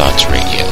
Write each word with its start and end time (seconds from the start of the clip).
Thoughts 0.00 0.24
Radio. 0.30 0.64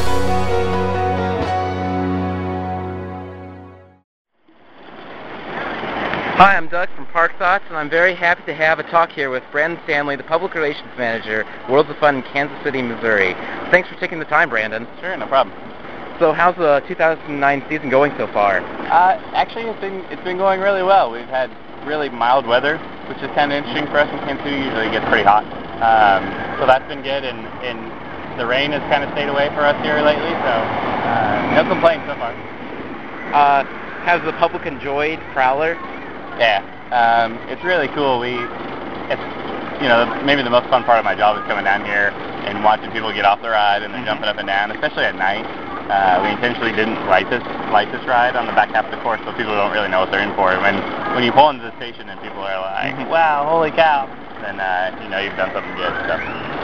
Hi, 6.35 6.55
I'm 6.57 6.67
Doug 6.67 6.89
from 6.95 7.05
Park 7.05 7.37
Thoughts, 7.37 7.63
and 7.67 7.77
I'm 7.77 7.91
very 7.91 8.15
happy 8.15 8.41
to 8.47 8.55
have 8.55 8.79
a 8.79 8.83
talk 8.89 9.11
here 9.11 9.29
with 9.29 9.43
Brandon 9.51 9.79
Stanley, 9.83 10.15
the 10.15 10.23
Public 10.23 10.55
Relations 10.55 10.89
Manager, 10.97 11.45
Worlds 11.69 11.91
of 11.91 11.97
Fun 11.97 12.15
in 12.15 12.21
Kansas 12.23 12.57
City, 12.63 12.81
Missouri. 12.81 13.35
Thanks 13.69 13.87
for 13.87 13.93
taking 13.99 14.17
the 14.17 14.25
time, 14.25 14.49
Brandon. 14.49 14.87
Sure, 14.99 15.15
no 15.15 15.27
problem. 15.27 15.55
So 16.17 16.33
how's 16.33 16.55
the 16.55 16.81
2009 16.87 17.65
season 17.69 17.91
going 17.91 18.11
so 18.17 18.25
far? 18.33 18.61
Uh, 18.89 19.21
actually, 19.35 19.65
it's 19.65 19.79
been 19.79 20.03
it's 20.09 20.23
been 20.23 20.37
going 20.37 20.59
really 20.59 20.81
well. 20.81 21.11
We've 21.11 21.29
had 21.29 21.55
really 21.85 22.09
mild 22.09 22.47
weather, 22.47 22.79
which 23.07 23.19
is 23.19 23.29
kind 23.35 23.53
of 23.53 23.61
interesting 23.61 23.85
for 23.93 23.99
us 23.99 24.09
in 24.09 24.17
Kansas 24.25 24.43
City. 24.43 24.57
Usually 24.57 24.87
it 24.87 24.91
gets 24.91 25.05
pretty 25.05 25.23
hot, 25.23 25.45
um, 25.85 26.25
so 26.57 26.65
that's 26.65 26.87
been 26.89 27.03
good. 27.03 27.23
And, 27.23 27.45
and 27.61 28.08
the 28.39 28.47
rain 28.47 28.71
has 28.71 28.79
kind 28.87 29.03
of 29.03 29.11
stayed 29.11 29.27
away 29.27 29.51
for 29.51 29.67
us 29.67 29.75
here 29.83 29.99
lately, 29.99 30.31
so 30.31 30.53
uh, 30.55 31.59
no 31.59 31.67
complaints 31.67 32.07
so 32.07 32.15
far. 32.15 32.31
Uh, 33.35 33.67
has 34.07 34.23
the 34.23 34.31
public 34.39 34.65
enjoyed 34.65 35.19
Prowler? 35.35 35.75
Yeah, 36.39 36.63
um, 36.95 37.35
it's 37.51 37.61
really 37.67 37.91
cool. 37.91 38.17
We, 38.23 38.39
it's, 39.11 39.21
you 39.83 39.91
know, 39.91 40.07
maybe 40.23 40.41
the 40.41 40.49
most 40.49 40.71
fun 40.71 40.87
part 40.87 40.97
of 40.97 41.05
my 41.05 41.19
job 41.19 41.35
is 41.35 41.43
coming 41.51 41.67
down 41.67 41.83
here 41.83 42.15
and 42.47 42.63
watching 42.63 42.89
people 42.95 43.11
get 43.11 43.27
off 43.27 43.43
the 43.43 43.51
ride 43.51 43.83
and 43.83 43.93
they're 43.93 44.07
jumping 44.07 44.31
up 44.31 44.39
and 44.39 44.47
down, 44.47 44.71
especially 44.71 45.03
at 45.03 45.19
night. 45.19 45.43
Uh, 45.91 46.23
we 46.23 46.31
intentionally 46.31 46.71
didn't 46.71 46.95
light 47.11 47.27
this 47.29 47.43
light 47.75 47.91
this 47.91 48.05
ride 48.07 48.37
on 48.37 48.45
the 48.45 48.53
back 48.53 48.69
half 48.69 48.85
of 48.85 48.91
the 48.91 49.01
course, 49.03 49.19
so 49.25 49.33
people 49.33 49.51
don't 49.57 49.73
really 49.73 49.89
know 49.89 49.99
what 49.99 50.11
they're 50.11 50.23
in 50.23 50.31
for. 50.37 50.53
When 50.61 50.77
when 51.17 51.25
you 51.25 51.33
pull 51.33 51.49
into 51.49 51.65
the 51.65 51.75
station 51.75 52.07
and 52.07 52.21
people 52.21 52.45
are 52.45 52.61
like, 52.61 52.93
"Wow, 53.09 53.49
holy 53.49 53.71
cow!" 53.71 54.05
then 54.39 54.61
uh, 54.61 54.95
you 55.01 55.09
know 55.09 55.17
you've 55.17 55.35
done 55.35 55.49
something 55.51 55.75
good. 55.75 55.91
So. 56.05 56.58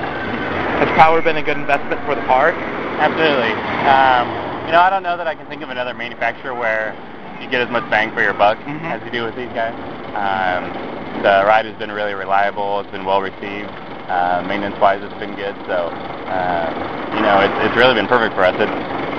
Has 0.95 1.04
Prowler 1.04 1.22
been 1.22 1.36
a 1.36 1.44
good 1.44 1.58
investment 1.59 2.00
for 2.08 2.16
the 2.16 2.23
park? 2.23 2.56
Absolutely. 3.03 3.52
Um, 3.83 4.31
you 4.64 4.72
know, 4.72 4.80
I 4.80 4.88
don't 4.88 5.03
know 5.03 5.17
that 5.19 5.28
I 5.28 5.36
can 5.36 5.45
think 5.52 5.61
of 5.61 5.67
another 5.67 5.94
manufacturer 5.94 6.56
where 6.56 6.95
you 7.44 7.52
get 7.52 7.59
as 7.59 7.67
much 7.67 7.83
bang 7.92 8.16
for 8.16 8.23
your 8.23 8.31
buck 8.33 8.56
Mhm. 8.64 8.95
as 8.95 9.03
you 9.03 9.11
do 9.11 9.25
with 9.28 9.36
these 9.36 9.52
guys. 9.52 9.75
Um, 10.16 10.72
the 11.22 11.44
ride 11.44 11.66
has 11.66 11.75
been 11.75 11.92
really 11.92 12.14
reliable. 12.14 12.80
It's 12.80 12.92
been 12.92 13.03
well 13.03 13.22
received. 13.22 13.67
Uh, 14.08 14.42
maintenance-wise, 14.47 15.03
it's 15.03 15.19
been 15.19 15.36
good. 15.36 15.56
So, 15.67 15.92
um, 16.31 16.72
you 17.12 17.22
know, 17.22 17.41
it's, 17.44 17.53
it's 17.59 17.75
really 17.75 17.94
been 17.94 18.08
perfect 18.08 18.34
for 18.34 18.45
us. 18.45 18.56
It, 18.58 18.69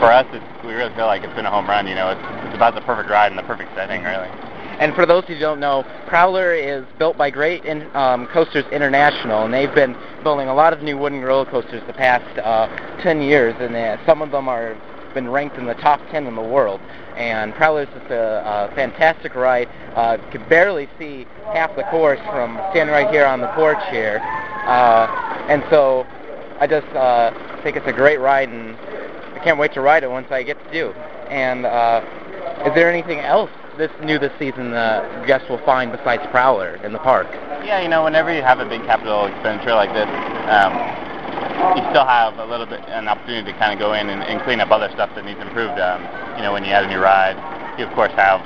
for 0.00 0.08
us, 0.10 0.24
it's, 0.32 0.64
we 0.64 0.72
really 0.72 0.94
feel 0.96 1.04
like 1.04 1.24
it's 1.24 1.34
been 1.34 1.44
a 1.44 1.50
home 1.50 1.68
run. 1.68 1.86
You 1.86 1.94
know, 1.94 2.08
it's, 2.08 2.24
it's 2.46 2.54
about 2.56 2.74
the 2.74 2.80
perfect 2.88 3.10
ride 3.10 3.28
and 3.32 3.38
the 3.38 3.44
perfect 3.44 3.68
setting, 3.76 4.02
really. 4.02 4.32
And 4.78 4.94
for 4.94 5.06
those 5.06 5.24
who 5.24 5.38
don't 5.38 5.58
know, 5.58 5.84
Prowler 6.06 6.52
is 6.52 6.84
built 6.98 7.16
by 7.16 7.30
Great 7.30 7.64
in, 7.64 7.88
um, 7.96 8.26
Coasters 8.26 8.66
International, 8.70 9.44
and 9.44 9.54
they've 9.54 9.74
been 9.74 9.96
building 10.22 10.48
a 10.48 10.54
lot 10.54 10.72
of 10.72 10.82
new 10.82 10.98
wooden 10.98 11.22
roller 11.22 11.46
coasters 11.46 11.82
the 11.86 11.94
past 11.94 12.38
uh, 12.38 12.68
10 13.02 13.22
years, 13.22 13.54
and 13.58 13.74
uh, 13.74 14.04
some 14.04 14.20
of 14.20 14.30
them 14.30 14.48
are 14.48 14.76
been 15.16 15.30
ranked 15.30 15.56
in 15.56 15.64
the 15.64 15.74
top 15.74 15.98
10 16.10 16.26
in 16.26 16.36
the 16.36 16.42
world. 16.42 16.78
And 17.16 17.54
Prowler 17.54 17.84
is 17.84 17.88
just 17.88 18.10
a, 18.10 18.68
a 18.70 18.74
fantastic 18.74 19.34
ride. 19.34 19.66
Uh, 19.94 20.18
could 20.30 20.46
barely 20.46 20.90
see 20.98 21.26
half 21.54 21.74
the 21.74 21.84
course 21.84 22.20
from 22.30 22.60
standing 22.70 22.92
right 22.92 23.08
here 23.10 23.24
on 23.24 23.40
the 23.40 23.48
porch 23.54 23.82
here. 23.90 24.20
Uh, 24.66 25.06
and 25.48 25.64
so 25.70 26.06
I 26.60 26.66
just 26.66 26.86
uh, 26.88 27.32
think 27.62 27.76
it's 27.78 27.86
a 27.86 27.92
great 27.94 28.20
ride, 28.20 28.50
and 28.50 28.76
I 28.76 29.40
can't 29.42 29.58
wait 29.58 29.72
to 29.72 29.80
ride 29.80 30.02
it 30.02 30.10
once 30.10 30.30
I 30.30 30.42
get 30.42 30.62
to 30.62 30.70
do. 30.70 30.92
And 31.30 31.64
uh, 31.64 32.04
is 32.66 32.74
there 32.74 32.90
anything 32.90 33.20
else 33.20 33.50
this 33.76 33.90
new 34.02 34.18
this 34.18 34.32
season 34.38 34.72
uh, 34.72 35.24
guests 35.26 35.48
will 35.48 35.62
find 35.64 35.92
besides 35.92 36.22
Prowler 36.30 36.76
in 36.84 36.92
the 36.92 36.98
park? 36.98 37.26
Yeah, 37.64 37.80
you 37.80 37.88
know, 37.88 38.04
whenever 38.04 38.32
you 38.34 38.42
have 38.42 38.60
a 38.60 38.64
big 38.64 38.82
capital 38.82 39.26
expenditure 39.26 39.74
like 39.74 39.92
this, 39.92 40.08
um, 40.48 40.72
you 41.76 41.82
still 41.90 42.06
have 42.06 42.38
a 42.38 42.46
little 42.46 42.66
bit 42.66 42.80
an 42.88 43.08
opportunity 43.08 43.52
to 43.52 43.58
kind 43.58 43.72
of 43.72 43.78
go 43.78 43.92
in 43.92 44.08
and, 44.08 44.22
and 44.22 44.40
clean 44.42 44.60
up 44.60 44.70
other 44.70 44.90
stuff 44.92 45.10
that 45.14 45.24
needs 45.24 45.40
improved. 45.40 45.78
Um, 45.78 46.02
you 46.36 46.42
know, 46.42 46.52
when 46.52 46.64
you 46.64 46.70
add 46.70 46.84
a 46.84 46.88
new 46.88 47.00
ride, 47.00 47.36
you 47.78 47.84
of 47.84 47.92
course 47.94 48.12
have 48.12 48.40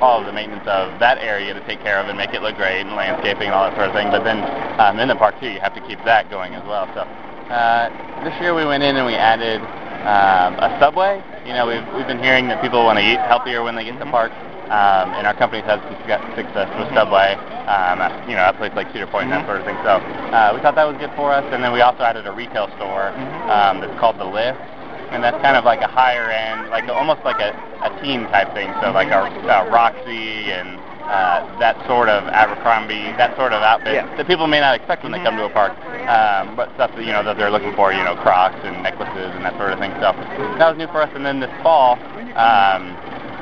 all 0.00 0.20
of 0.20 0.26
the 0.26 0.32
maintenance 0.32 0.66
of 0.66 0.98
that 0.98 1.18
area 1.18 1.52
to 1.52 1.60
take 1.66 1.80
care 1.82 2.00
of 2.00 2.08
and 2.08 2.16
make 2.16 2.32
it 2.32 2.40
look 2.40 2.56
great 2.56 2.80
and 2.80 2.96
landscaping 2.96 3.52
and 3.52 3.54
all 3.54 3.68
that 3.68 3.76
sort 3.76 3.88
of 3.88 3.94
thing. 3.94 4.08
But 4.08 4.24
then 4.24 4.40
um, 4.80 4.98
in 4.98 5.08
the 5.08 5.16
park 5.16 5.38
too, 5.40 5.48
you 5.48 5.60
have 5.60 5.74
to 5.74 5.84
keep 5.86 6.02
that 6.04 6.30
going 6.30 6.54
as 6.54 6.64
well. 6.64 6.88
So 6.94 7.04
uh, 7.52 8.24
this 8.24 8.32
year 8.40 8.54
we 8.54 8.64
went 8.64 8.82
in 8.82 8.96
and 8.96 9.04
we 9.04 9.14
added 9.14 9.60
um, 10.08 10.56
a 10.56 10.78
subway. 10.80 11.20
You 11.44 11.52
know, 11.52 11.66
we've 11.66 11.84
we've 11.92 12.06
been 12.06 12.22
hearing 12.22 12.48
that 12.48 12.62
people 12.62 12.84
want 12.84 12.98
to 12.98 13.04
eat 13.04 13.20
healthier 13.20 13.62
when 13.62 13.74
they 13.74 13.84
get 13.84 13.92
to 13.98 14.04
the 14.04 14.10
park. 14.10 14.32
Um, 14.70 15.10
and 15.18 15.26
our 15.26 15.34
company's 15.34 15.66
had 15.66 15.82
some 15.82 15.98
success 16.38 16.70
with 16.78 16.86
Subway, 16.94 17.34
um, 17.66 17.98
at, 17.98 18.14
you 18.30 18.38
know, 18.38 18.46
at 18.46 18.54
places 18.54 18.76
like 18.78 18.86
Cedar 18.94 19.10
Point 19.10 19.26
and 19.26 19.34
that 19.34 19.46
sort 19.46 19.58
of 19.58 19.66
thing. 19.66 19.74
So 19.82 19.98
uh, 19.98 20.54
we 20.54 20.62
thought 20.62 20.78
that 20.78 20.86
was 20.86 20.94
good 21.02 21.10
for 21.18 21.34
us. 21.34 21.42
And 21.50 21.58
then 21.58 21.74
we 21.74 21.82
also 21.82 22.06
added 22.06 22.26
a 22.26 22.32
retail 22.32 22.70
store 22.78 23.10
um, 23.50 23.82
that's 23.82 23.98
called 23.98 24.22
The 24.22 24.30
Lift, 24.30 24.62
and 25.10 25.26
that's 25.26 25.36
kind 25.42 25.58
of 25.58 25.66
like 25.66 25.82
a 25.82 25.90
higher 25.90 26.30
end, 26.30 26.70
like 26.70 26.86
almost 26.86 27.18
like 27.26 27.42
a, 27.42 27.50
a 27.82 27.90
team 27.98 28.30
type 28.30 28.54
thing. 28.54 28.70
So 28.78 28.94
like 28.94 29.10
a, 29.10 29.26
a 29.26 29.66
Roxy 29.74 30.54
and 30.54 30.78
uh, 31.10 31.42
that 31.58 31.74
sort 31.90 32.06
of 32.06 32.30
Abercrombie, 32.30 33.10
that 33.18 33.34
sort 33.34 33.50
of 33.50 33.66
outfit 33.66 33.98
Yeah. 33.98 34.06
that 34.14 34.30
people 34.30 34.46
may 34.46 34.60
not 34.62 34.78
expect 34.78 35.02
when 35.02 35.10
they 35.10 35.18
come 35.18 35.34
to 35.34 35.46
a 35.46 35.50
park, 35.50 35.74
um, 36.06 36.54
but 36.54 36.70
stuff 36.78 36.94
that 36.94 37.02
you 37.02 37.10
know 37.10 37.26
that 37.26 37.34
they're 37.36 37.50
looking 37.50 37.74
for, 37.74 37.90
you 37.90 38.06
know, 38.06 38.14
Crocs 38.14 38.54
and 38.62 38.78
necklaces 38.86 39.34
and 39.34 39.42
that 39.42 39.58
sort 39.58 39.74
of 39.74 39.82
thing. 39.82 39.90
So 39.98 40.14
that 40.62 40.70
was 40.70 40.78
new 40.78 40.86
for 40.94 41.02
us. 41.02 41.10
And 41.18 41.26
then 41.26 41.40
this 41.42 41.50
fall. 41.66 41.98
Um, 42.38 42.94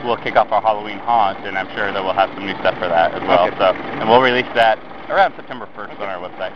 we'll 0.04 0.16
kick 0.16 0.36
off 0.36 0.52
our 0.52 0.62
Halloween 0.62 0.98
haunt, 0.98 1.38
and 1.46 1.56
I'm 1.56 1.68
sure 1.74 1.92
that 1.92 2.02
we'll 2.02 2.14
have 2.14 2.30
some 2.34 2.46
new 2.46 2.54
stuff 2.60 2.74
for 2.74 2.88
that 2.88 3.14
as 3.14 3.22
well. 3.22 3.46
Okay. 3.46 3.56
So, 3.58 3.74
and 3.74 4.08
we'll 4.08 4.20
release 4.20 4.48
that 4.54 4.78
around 5.10 5.34
September 5.36 5.68
1st 5.76 5.98
on 6.00 6.02
our 6.02 6.28
website. 6.28 6.52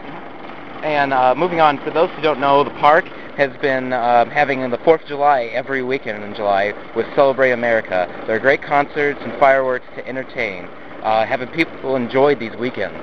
And 0.85 1.13
uh, 1.13 1.35
moving 1.37 1.61
on, 1.61 1.79
for 1.85 1.91
those 1.91 2.11
who 2.11 2.23
don't 2.23 2.41
know, 2.41 2.65
the 2.65 2.71
park 2.71 3.05
has 3.37 3.57
been 3.63 3.93
um, 3.93 4.29
having 4.31 4.69
the 4.71 4.79
4th 4.79 5.03
of 5.03 5.09
July 5.09 5.45
every 5.53 5.83
weekend 5.83 6.23
in 6.25 6.35
July 6.35 6.75
with 6.95 7.07
Celebrate 7.15 7.53
America. 7.53 8.13
There 8.27 8.37
are 8.37 8.41
great 8.41 8.63
concerts 8.63 9.21
and 9.23 9.33
fireworks 9.39 9.87
to 9.97 10.07
entertain. 10.07 10.65
Uh, 11.03 11.25
having 11.25 11.49
people 11.49 11.97
enjoy 11.97 12.35
these 12.35 12.55
weekends? 12.57 12.99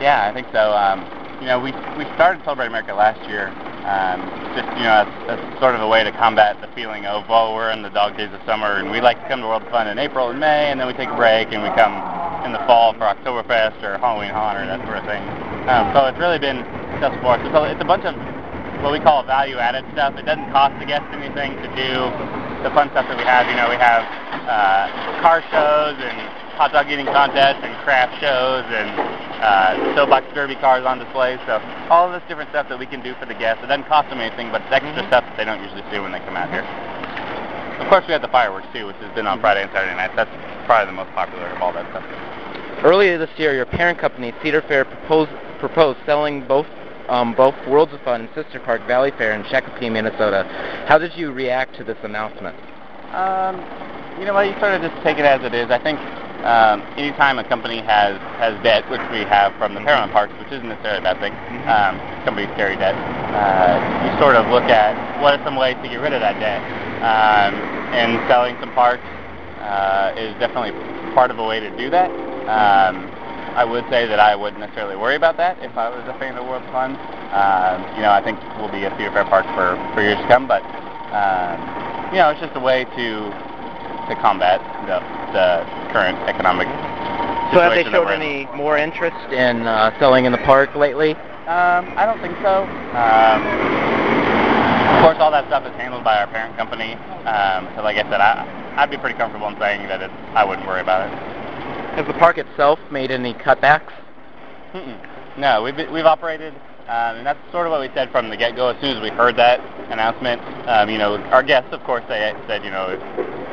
Yeah, 0.00 0.28
I 0.28 0.34
think 0.34 0.48
so. 0.52 0.72
Um, 0.72 1.00
you 1.40 1.46
know, 1.46 1.58
we 1.58 1.72
we 1.96 2.04
started 2.14 2.42
Celebrate 2.44 2.66
America 2.66 2.94
last 2.94 3.20
year, 3.28 3.48
um, 3.86 4.20
just 4.54 4.68
you 4.76 4.84
know, 4.84 5.04
as, 5.04 5.10
as 5.32 5.40
sort 5.60 5.74
of 5.74 5.80
a 5.80 5.88
way 5.88 6.04
to 6.04 6.12
combat 6.12 6.60
the 6.60 6.68
feeling 6.74 7.06
of 7.06 7.28
well, 7.28 7.54
we're 7.54 7.70
in 7.70 7.82
the 7.82 7.90
dog 7.90 8.16
days 8.16 8.32
of 8.32 8.40
summer, 8.44 8.76
and 8.76 8.90
we 8.90 9.00
like 9.00 9.20
to 9.22 9.28
come 9.28 9.40
to 9.40 9.46
World 9.46 9.62
of 9.62 9.70
Fun 9.70 9.88
in 9.88 9.98
April 9.98 10.30
and 10.30 10.40
May, 10.40 10.70
and 10.70 10.80
then 10.80 10.86
we 10.86 10.94
take 10.94 11.08
a 11.08 11.16
break 11.16 11.52
and 11.52 11.62
we 11.62 11.70
come 11.78 11.94
in 12.44 12.52
the 12.52 12.62
fall 12.64 12.92
for 12.94 13.04
Oktoberfest 13.04 13.82
or 13.82 13.98
Halloween 13.98 14.30
Haunt 14.30 14.58
or 14.58 14.64
that 14.66 14.80
sort 14.84 14.98
of 14.98 15.04
thing. 15.04 15.22
Um, 15.68 15.92
so 15.92 16.06
it's 16.08 16.18
really 16.18 16.38
been 16.38 16.64
successful 16.96 17.20
for 17.20 17.36
us. 17.36 17.42
It's 17.44 17.54
a, 17.54 17.62
it's 17.68 17.84
a 17.84 17.88
bunch 17.88 18.04
of 18.04 18.16
what 18.82 18.92
we 18.92 19.00
call 19.00 19.22
value-added 19.22 19.84
stuff. 19.92 20.16
It 20.16 20.24
doesn't 20.24 20.50
cost 20.52 20.72
the 20.80 20.88
guests 20.88 21.08
anything 21.12 21.52
to 21.60 21.68
do 21.76 22.08
the 22.64 22.72
fun 22.72 22.88
stuff 22.96 23.08
that 23.08 23.16
we 23.16 23.24
have. 23.24 23.44
You 23.48 23.56
know, 23.56 23.68
we 23.68 23.76
have 23.76 24.04
uh, 24.48 25.20
car 25.20 25.44
shows 25.52 25.96
and 26.00 26.16
hot 26.60 26.76
dog 26.76 26.92
eating 26.92 27.08
contests 27.08 27.64
and 27.64 27.72
craft 27.88 28.12
shows 28.20 28.68
and 28.68 28.92
uh, 29.40 29.96
soapbox 29.96 30.28
derby 30.36 30.52
cars 30.60 30.84
on 30.84 31.00
display. 31.00 31.40
So 31.48 31.56
all 31.88 32.04
of 32.04 32.12
this 32.12 32.20
different 32.28 32.52
stuff 32.52 32.68
that 32.68 32.78
we 32.78 32.84
can 32.84 33.00
do 33.00 33.16
for 33.16 33.24
the 33.24 33.32
guests. 33.32 33.64
It 33.64 33.72
doesn't 33.72 33.88
cost 33.88 34.12
them 34.12 34.20
anything, 34.20 34.52
but 34.52 34.60
it's 34.68 34.68
extra 34.68 35.08
stuff 35.08 35.24
that 35.24 35.40
they 35.40 35.48
don't 35.48 35.64
usually 35.64 35.80
see 35.88 35.96
when 36.04 36.12
they 36.12 36.20
come 36.20 36.36
out 36.36 36.52
here. 36.52 36.60
Of 37.80 37.88
course, 37.88 38.04
we 38.04 38.12
have 38.12 38.20
the 38.20 38.28
fireworks 38.28 38.68
too, 38.76 38.84
which 38.84 39.00
has 39.00 39.08
been 39.16 39.26
on 39.26 39.40
Friday 39.40 39.64
and 39.64 39.72
Saturday 39.72 39.96
nights. 39.96 40.12
That's 40.12 40.28
probably 40.68 40.92
the 40.92 41.00
most 41.00 41.08
popular 41.16 41.48
of 41.48 41.64
all 41.64 41.72
that 41.72 41.88
stuff. 41.96 42.04
Earlier 42.84 43.16
this 43.16 43.32
year, 43.40 43.56
your 43.56 43.64
parent 43.64 43.98
company, 43.98 44.36
Cedar 44.44 44.60
Fair, 44.60 44.84
proposed, 44.84 45.32
proposed 45.64 45.98
selling 46.04 46.46
both 46.46 46.68
um, 47.08 47.34
both 47.34 47.56
Worlds 47.66 47.94
of 47.94 48.02
Fun 48.02 48.20
and 48.20 48.30
Sister 48.36 48.60
Park 48.60 48.82
Valleyfair 48.82 49.34
in 49.34 49.42
Shakopee, 49.48 49.90
Minnesota. 49.90 50.44
How 50.86 50.98
did 50.98 51.16
you 51.16 51.32
react 51.32 51.74
to 51.76 51.84
this 51.84 51.98
announcement? 52.04 52.54
Um, 53.16 53.56
you 54.20 54.26
know 54.26 54.34
what? 54.34 54.46
You 54.46 54.52
sort 54.60 54.76
of 54.76 54.82
just 54.82 54.94
take 55.02 55.16
it 55.16 55.24
as 55.24 55.42
it 55.42 55.54
is. 55.54 55.72
I 55.72 55.82
think 55.82 55.98
um, 56.44 56.80
anytime 56.96 57.38
a 57.38 57.44
company 57.44 57.80
has 57.82 58.16
has 58.40 58.56
debt, 58.62 58.88
which 58.90 59.02
we 59.12 59.20
have 59.28 59.52
from 59.58 59.74
the 59.74 59.80
Paramount 59.80 60.12
Parks, 60.12 60.32
which 60.38 60.48
isn't 60.52 60.68
necessarily 60.68 61.00
a 61.00 61.06
bad 61.06 61.20
thing, 61.20 61.34
um, 61.68 62.00
companies 62.24 62.48
carry 62.56 62.76
debt. 62.76 62.96
Uh, 62.96 63.76
you 64.04 64.10
sort 64.18 64.36
of 64.36 64.48
look 64.48 64.64
at 64.64 64.96
what 65.22 65.38
are 65.38 65.44
some 65.44 65.56
ways 65.56 65.76
to 65.82 65.88
get 65.88 66.00
rid 66.00 66.12
of 66.12 66.20
that 66.20 66.38
debt, 66.40 66.60
um, 67.04 67.52
and 67.92 68.16
selling 68.28 68.56
some 68.60 68.72
parks 68.72 69.04
uh, 69.60 70.12
is 70.16 70.32
definitely 70.40 70.72
part 71.12 71.30
of 71.30 71.38
a 71.38 71.44
way 71.44 71.60
to 71.60 71.70
do 71.76 71.90
that. 71.90 72.10
Um, 72.48 73.08
I 73.54 73.64
would 73.64 73.84
say 73.90 74.06
that 74.06 74.20
I 74.20 74.34
wouldn't 74.34 74.60
necessarily 74.60 74.96
worry 74.96 75.16
about 75.16 75.36
that 75.36 75.58
if 75.60 75.76
I 75.76 75.90
was 75.90 76.06
a 76.08 76.16
fan 76.18 76.36
of 76.36 76.46
World 76.46 76.64
Fun. 76.72 76.96
Um, 77.34 77.82
you 77.96 78.02
know, 78.02 78.10
I 78.10 78.22
think 78.24 78.38
we'll 78.58 78.72
be 78.72 78.84
a 78.84 78.90
Cedar 78.96 79.10
Fair 79.12 79.24
Park 79.24 79.44
for, 79.54 79.76
for 79.94 80.02
years 80.02 80.18
to 80.18 80.26
come, 80.28 80.46
but 80.46 80.62
um, 81.12 81.58
you 82.14 82.18
know, 82.18 82.30
it's 82.30 82.40
just 82.40 82.56
a 82.56 82.60
way 82.60 82.84
to 82.96 83.06
to 84.08 84.14
combat 84.22 84.58
the 84.86 84.98
the 85.34 85.79
current 85.92 86.18
economic. 86.28 86.66
So 87.52 87.60
have 87.60 87.74
they 87.74 87.84
showed 87.84 88.08
any 88.08 88.46
more 88.54 88.78
interest 88.78 89.16
in 89.32 89.66
uh, 89.66 89.98
selling 89.98 90.24
in 90.24 90.32
the 90.32 90.38
park 90.38 90.74
lately? 90.76 91.12
Um, 91.50 91.90
I 91.98 92.06
don't 92.06 92.20
think 92.22 92.36
so. 92.42 92.62
Um, 92.94 93.42
of 94.96 95.02
course, 95.02 95.18
all 95.18 95.30
that 95.32 95.46
stuff 95.48 95.66
is 95.66 95.74
handled 95.74 96.04
by 96.04 96.20
our 96.20 96.28
parent 96.28 96.56
company. 96.56 96.94
Um, 97.26 97.66
so, 97.74 97.82
like 97.82 97.96
I 97.96 98.02
said, 98.08 98.20
I, 98.20 98.46
I'd 98.76 98.90
be 98.90 98.98
pretty 98.98 99.18
comfortable 99.18 99.48
in 99.48 99.58
saying 99.58 99.88
that 99.88 100.00
it's, 100.00 100.14
I 100.34 100.44
wouldn't 100.44 100.66
worry 100.66 100.80
about 100.80 101.10
it. 101.10 101.12
Has 101.96 102.06
the 102.06 102.14
park 102.14 102.38
itself 102.38 102.78
made 102.92 103.10
any 103.10 103.34
cutbacks? 103.34 103.92
Mm-mm. 104.72 105.38
No, 105.38 105.62
we've 105.62 105.76
we've 105.90 106.06
operated 106.06 106.54
Um, 106.86 107.18
and 107.18 107.26
that's 107.26 107.38
sort 107.50 107.66
of 107.66 107.70
what 107.70 107.80
we 107.80 107.88
said 107.94 108.10
from 108.10 108.30
the 108.30 108.36
get-go. 108.36 108.68
As 108.68 108.80
soon 108.80 108.96
as 108.96 109.02
we 109.02 109.10
heard 109.10 109.36
that 109.36 109.60
announcement, 109.90 110.40
um, 110.68 110.90
you 110.90 110.98
know, 110.98 111.18
our 111.30 111.42
guests, 111.42 111.72
of 111.72 111.82
course, 111.84 112.04
they 112.08 112.34
said, 112.46 112.64
you 112.64 112.70
know, 112.70 112.98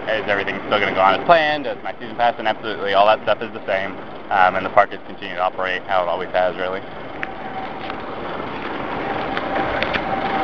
is, 0.09 0.24
is 0.24 0.30
everything 0.30 0.56
still 0.68 0.80
going 0.80 0.89
to 0.89 0.95
go 0.95 1.01
on 1.01 1.19
as 1.19 1.25
planned? 1.25 1.65
Does 1.65 1.77
my 1.83 1.94
season 2.00 2.15
pass? 2.15 2.36
And 2.38 2.48
absolutely, 2.48 2.94
all 2.94 3.06
that 3.07 3.21
stuff 3.24 3.42
is 3.42 3.51
the 3.54 3.65
same. 3.65 3.92
Um, 4.31 4.56
and 4.56 4.65
the 4.65 4.69
park 4.69 4.92
is 4.94 5.00
continuing 5.07 5.36
to 5.36 5.44
operate 5.44 5.81
how 5.83 6.04
it 6.04 6.07
always 6.07 6.30
has, 6.30 6.56
really. 6.56 6.81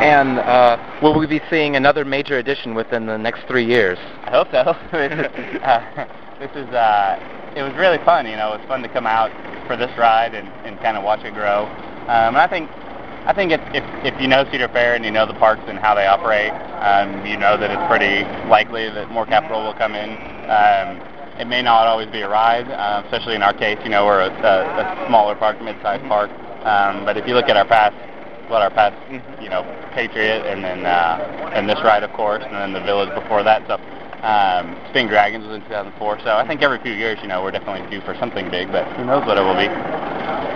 And 0.03 0.39
uh, 0.39 0.77
will 1.01 1.17
we 1.17 1.27
be 1.27 1.41
seeing 1.49 1.75
another 1.75 2.03
major 2.03 2.37
addition 2.37 2.75
within 2.75 3.05
the 3.05 3.17
next 3.17 3.47
three 3.47 3.65
years? 3.65 3.97
I 4.23 4.31
hope 4.31 4.51
so. 4.51 4.57
uh, 4.91 6.05
this 6.39 6.51
is 6.55 6.67
uh, 6.75 7.53
it 7.55 7.63
was 7.63 7.73
really 7.75 7.99
fun. 8.03 8.25
You 8.25 8.35
know, 8.35 8.53
it 8.53 8.59
was 8.59 8.67
fun 8.67 8.81
to 8.81 8.89
come 8.89 9.07
out 9.07 9.31
for 9.67 9.77
this 9.77 9.91
ride 9.97 10.33
and, 10.33 10.47
and 10.65 10.79
kind 10.81 10.97
of 10.97 11.03
watch 11.03 11.23
it 11.23 11.33
grow. 11.33 11.65
Um, 12.07 12.35
and 12.35 12.37
I 12.37 12.47
think 12.47 12.69
I 13.25 13.33
think 13.33 13.51
if, 13.51 13.61
if 13.73 13.83
if 14.03 14.19
you 14.21 14.27
know 14.27 14.43
Cedar 14.51 14.67
Fair 14.67 14.95
and 14.95 15.05
you 15.05 15.11
know 15.11 15.25
the 15.25 15.33
parks 15.35 15.63
and 15.67 15.79
how 15.79 15.95
they 15.95 16.05
operate, 16.05 16.51
um, 16.83 17.25
you 17.25 17.37
know 17.37 17.57
that 17.57 17.71
it's 17.71 17.87
pretty 17.87 18.27
likely 18.49 18.89
that 18.89 19.09
more 19.11 19.25
capital 19.25 19.63
will 19.63 19.73
come 19.73 19.95
in. 19.95 20.11
Um, 20.51 20.99
it 21.39 21.47
may 21.47 21.61
not 21.61 21.87
always 21.87 22.09
be 22.09 22.21
a 22.21 22.29
ride, 22.29 22.69
uh, 22.69 23.01
especially 23.05 23.35
in 23.35 23.41
our 23.41 23.53
case. 23.53 23.79
You 23.83 23.89
know, 23.89 24.05
we're 24.05 24.21
a, 24.21 24.29
a, 24.29 25.03
a 25.03 25.07
smaller 25.07 25.35
park, 25.35 25.61
mid-sized 25.61 26.03
park. 26.03 26.29
Um, 26.67 27.05
but 27.05 27.17
if 27.17 27.25
you 27.27 27.33
look 27.33 27.49
at 27.49 27.57
our 27.57 27.65
past 27.65 27.95
what 28.49 28.61
our 28.61 28.69
past, 28.69 28.95
you 29.41 29.49
know, 29.49 29.63
Patriot, 29.95 30.45
and 30.45 30.63
then 30.63 30.85
uh, 30.85 31.51
and 31.55 31.67
this 31.67 31.79
ride, 31.83 32.03
of 32.03 32.11
course, 32.13 32.43
and 32.43 32.53
then 32.53 32.73
the 32.73 32.81
Village 32.81 33.09
before 33.15 33.41
that. 33.43 33.63
So 33.67 33.79
um, 34.23 34.75
Spinning 34.89 35.07
Dragons 35.07 35.45
was 35.45 35.55
in 35.55 35.61
2004. 35.63 36.19
So 36.23 36.35
I 36.35 36.47
think 36.47 36.61
every 36.61 36.79
few 36.79 36.93
years, 36.93 37.19
you 37.21 37.27
know, 37.27 37.41
we're 37.41 37.51
definitely 37.51 37.89
due 37.89 38.03
for 38.05 38.15
something 38.19 38.49
big, 38.51 38.71
but 38.71 38.85
who 38.95 39.05
knows 39.05 39.25
what 39.25 39.37
it 39.37 39.41
will 39.41 39.55
be. 39.55 39.67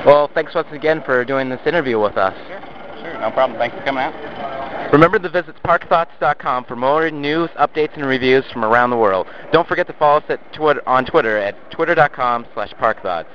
Well, 0.07 0.31
thanks 0.33 0.55
once 0.55 0.69
again 0.71 1.03
for 1.05 1.25
doing 1.25 1.49
this 1.49 1.59
interview 1.65 1.99
with 1.99 2.15
us. 2.15 2.33
Sure, 2.47 2.61
sure, 3.01 3.19
no 3.19 3.29
problem. 3.29 3.59
Thanks 3.59 3.75
for 3.75 3.83
coming 3.83 4.03
out. 4.05 4.93
Remember 4.93 5.19
to 5.19 5.27
visit 5.27 5.61
parkthoughts.com 5.65 6.63
for 6.63 6.77
more 6.77 7.11
news, 7.11 7.49
updates, 7.59 7.93
and 7.95 8.05
reviews 8.05 8.45
from 8.53 8.63
around 8.63 8.91
the 8.91 8.95
world. 8.95 9.27
Don't 9.51 9.67
forget 9.67 9.85
to 9.87 9.93
follow 9.93 10.19
us 10.19 10.23
at 10.29 10.53
Twitter, 10.53 10.81
on 10.87 11.05
Twitter 11.05 11.37
at 11.37 11.71
twitter.com 11.71 12.45
slash 12.53 12.71
parkthoughts. 12.75 13.27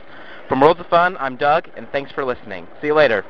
From 0.48 0.62
Worlds 0.62 0.80
of 0.80 0.86
Fun, 0.86 1.18
I'm 1.20 1.36
Doug, 1.36 1.68
and 1.76 1.86
thanks 1.92 2.10
for 2.10 2.24
listening. 2.24 2.66
See 2.80 2.86
you 2.86 2.94
later. 2.94 3.22